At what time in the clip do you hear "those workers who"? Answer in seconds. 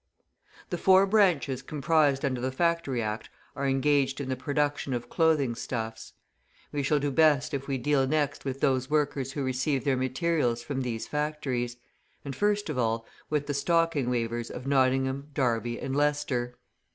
8.61-9.43